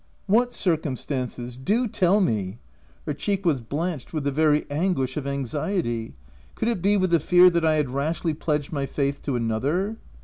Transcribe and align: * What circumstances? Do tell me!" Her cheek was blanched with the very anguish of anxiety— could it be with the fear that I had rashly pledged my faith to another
* 0.17 0.25
What 0.35 0.51
circumstances? 0.51 1.55
Do 1.57 1.87
tell 1.87 2.21
me!" 2.21 2.57
Her 3.05 3.13
cheek 3.13 3.45
was 3.45 3.61
blanched 3.61 4.13
with 4.13 4.23
the 4.23 4.31
very 4.31 4.65
anguish 4.71 5.15
of 5.15 5.27
anxiety— 5.27 6.15
could 6.55 6.69
it 6.69 6.81
be 6.81 6.97
with 6.97 7.11
the 7.11 7.19
fear 7.19 7.51
that 7.51 7.63
I 7.63 7.75
had 7.75 7.91
rashly 7.91 8.33
pledged 8.33 8.73
my 8.73 8.87
faith 8.87 9.21
to 9.21 9.35
another 9.35 9.97